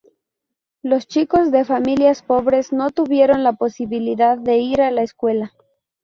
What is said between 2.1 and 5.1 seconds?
pobres no tuvieron la posibilidad de ir a la